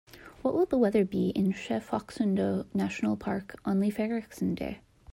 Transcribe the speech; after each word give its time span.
What 0.41 0.55
will 0.55 0.65
the 0.65 0.79
weather 0.79 1.05
be 1.05 1.29
in 1.29 1.51
Sche-Phoksundo-Nationalpark 1.53 3.53
on 3.65 3.79
leif 3.79 3.99
erikson 3.99 4.55
day? 4.55 4.79